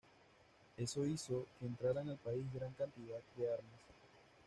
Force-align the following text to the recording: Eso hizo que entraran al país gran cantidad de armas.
Eso 0.77 1.05
hizo 1.05 1.45
que 1.59 1.67
entraran 1.67 2.09
al 2.09 2.17
país 2.17 2.51
gran 2.51 2.71
cantidad 2.73 3.19
de 3.37 3.53
armas. 3.53 3.79